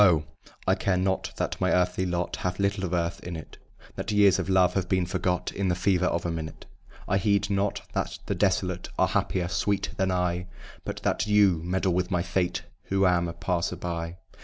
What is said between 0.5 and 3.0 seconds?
I care not that my earthly lot Hath little of